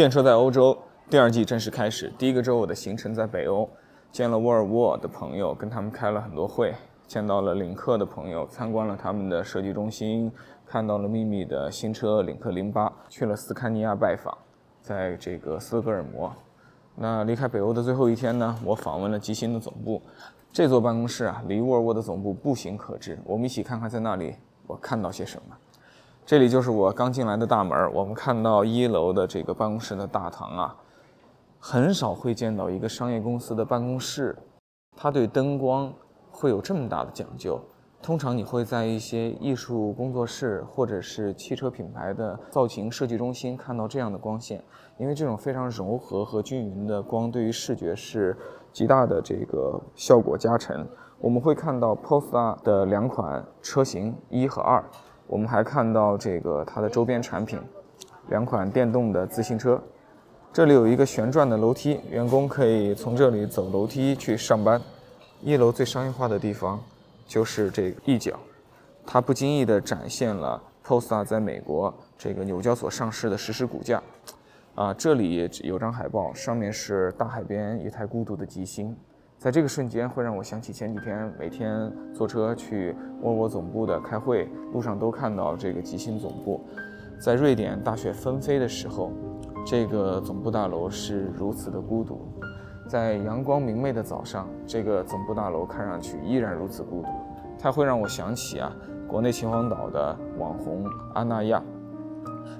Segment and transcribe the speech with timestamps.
[0.00, 0.74] 电车在欧洲
[1.10, 2.10] 第二季正式开始。
[2.16, 3.68] 第一个周我的行程在北欧，
[4.10, 6.74] 见了沃尔沃的朋友，跟他们开了很多会，
[7.06, 10.32] 见到了领克的朋友，参观了他们的设计中心，
[10.64, 14.34] 看到了秘密的新车领克零八，去了斯堪尼亚拜访，
[14.80, 16.32] 在这个斯德哥尔摩。
[16.94, 20.00] 那离开北欧的最后一天呢，我访问了极星的总部。
[20.50, 23.18] 这座办公室啊，离沃尔沃的总部步行可至。
[23.26, 24.34] 我们一起看看在那里
[24.66, 25.54] 我看到些什么。
[26.30, 27.92] 这里就是我刚进来的大门。
[27.92, 30.76] 我们看到一楼的这个办公室的大堂啊，
[31.58, 34.38] 很少会见到一个商业公司的办公室，
[34.96, 35.92] 它对灯光
[36.30, 37.60] 会有这么大的讲究。
[38.00, 44.62] 通常你会在一些艺术工作室或者是汽车品牌的造型设计中心看到这样的光线，
[44.98, 48.38] 因为这种非常柔和和均匀的光对于视觉是
[48.72, 50.86] 极大的这个效果加成。
[51.18, 54.82] 我们会看到 Polestar 的两款车型一和二，
[55.30, 57.56] 我们还看到这个它的周边产品，
[58.30, 59.80] 两款电动的自行车。
[60.52, 64.82] 这里有一个旋转的楼梯，员工可以从这里走楼梯去上班。
[65.40, 66.80] 一楼最商业化的地方。
[67.28, 68.36] 就是这一角，
[69.06, 74.02] 它不经意地展现了 Posta 在美国这个纽交所上市的实时股价。
[74.74, 78.96] 啊，这里有张海报，上面是大海边一台孤独的吉星。
[79.40, 86.62] 在这个瞬间，会让我想起前几天每天坐车去沃尔沃总部的开会，路上都看到这个极星总部。
[87.18, 89.10] 在瑞典大雪纷飞的时候，
[89.64, 92.20] 这个总部大楼是如此的孤独。
[92.86, 97.08] 在阳光明媚的早上，这个总部大楼看上去依然如此孤独。
[97.58, 98.70] 它会让我想起啊，
[99.08, 101.62] 国内秦皇岛的网红阿那亚。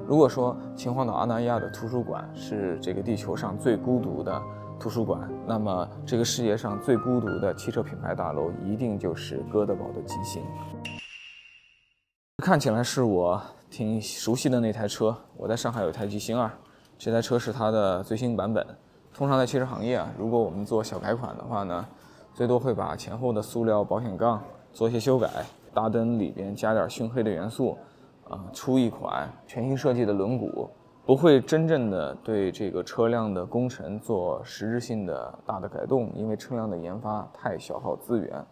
[0.06, 4.40] 如果说秦皇岛阿那亚的图书馆是这个地球上最孤独的
[4.80, 10.42] 图书馆，那么这个世界上最孤独的汽车品牌大楼一定就是哥德堡的极星。
[12.42, 16.50] 看起来是我挺熟悉的那台车，我在上海有一台极星二，
[16.96, 18.66] 这台车是它的最新版本。
[19.12, 21.86] 通常在汽车行业啊，如果我们做小改款的话呢，
[22.32, 24.42] 最多会把前后的塑料保险杠
[24.72, 25.28] 做一些修改，
[25.74, 27.76] 大灯里边加点熏黑的元素，
[28.30, 30.66] 啊，出一款全新设计的轮毂，
[31.04, 38.44] 不会真正的对这个车辆的工程做实质性的大的改动，因为车辆的研发太消耗资源。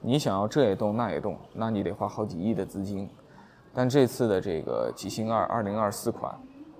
[0.00, 3.08] 你想要这也动那也动，那你得花好几亿的资金。
[3.72, 6.34] 但这次的这个极星二二零二四款，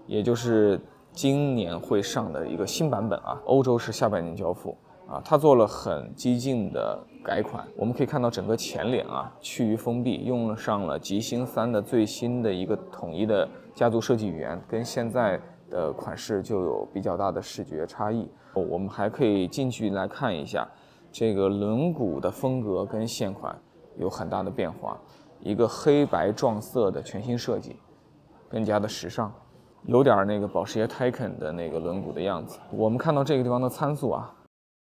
[0.06, 0.80] 也就是。
[1.16, 4.76] 今年会上的一个新版本啊，欧洲是下半年交付
[5.06, 7.66] 啊，它做了很激进的改款。
[7.76, 18.28] 我们可以看到整个前脸啊趋于封闭，用上了极星三的最新的一个统一的家族设计语言，跟现在的款式就有比较大的视觉差异。
[18.54, 20.66] 我们还可以近距离来看一下，
[21.10, 23.56] 这个轮毂的风格跟现款
[23.96, 24.96] 有很大的变化，
[25.40, 27.76] 一个黑白撞色的全新设计，
[28.48, 29.32] 更加的时尚。
[29.86, 32.58] 有点那个保时捷 Taycan 的那个轮毂的样子。
[32.70, 34.34] 我们看到这个地方的参数啊，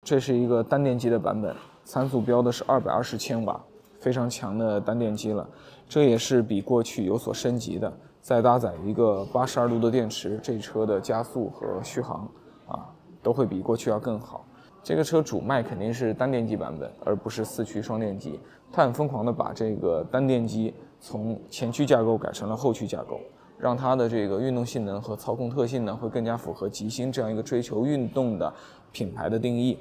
[0.04, 1.54] 这是一个单电机的版本，
[1.84, 3.62] 参数标的是二百二十千瓦，
[4.00, 5.48] 非常强的单电机了。
[5.90, 7.92] 这也是比过去有所升级的，
[8.22, 12.26] 再搭载一个八十二度的电池，这车的加速和续航
[12.68, 12.88] 啊
[13.22, 14.46] 都会比过去要更好。
[14.82, 18.40] 这个车主卖肯定是单电机版本，而不是四驱双电机。
[18.72, 23.20] 它很疯狂的把这个单电机从前驱架构改成了后驱架构。
[23.58, 28.54] 让它的这个运动性能和操控特性呢，会更加符合极星这样一个追求运动的
[28.92, 29.78] 品牌的定义。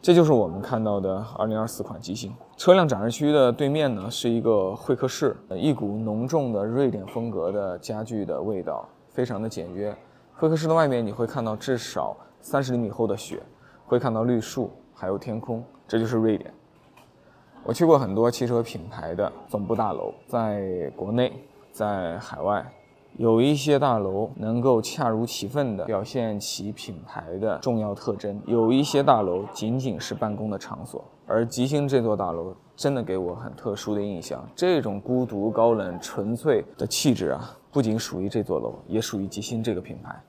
[0.00, 2.34] 这就是我们看到的2024款极星。
[2.56, 9.94] 车辆展示区的对面呢，是一个会客室，一股浓重的瑞典风格的家具的味道，非常的简约。
[10.34, 13.40] 会客室的外面你会看到至少三十厘米厚的雪，
[13.86, 16.52] 会看到绿树，还有天空，这就是瑞典。
[17.62, 21.32] 我去过很多汽车品牌的总部大楼，在国内，
[21.70, 22.66] 在海外。
[23.18, 31.04] 有一些大楼能够恰如其分地表现其品牌的重要特征，有一些大楼仅仅是办公的场所。
[31.26, 40.20] 而吉星这座大楼真的给我很特殊的印象，这种孤独、高冷、纯粹的气质啊，不仅属于这座楼，也属于吉星这个品牌。